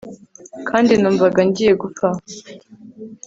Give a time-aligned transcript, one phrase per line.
[0.69, 2.07] Kandi numvaga ngiye gupfa